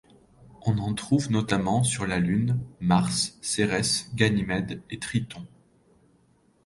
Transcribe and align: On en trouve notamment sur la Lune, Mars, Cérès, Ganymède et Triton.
On 0.65 0.79
en 0.79 0.95
trouve 0.95 1.29
notamment 1.29 1.83
sur 1.83 2.07
la 2.07 2.17
Lune, 2.17 2.57
Mars, 2.79 3.37
Cérès, 3.43 4.09
Ganymède 4.15 4.81
et 4.89 4.97
Triton. 4.97 5.45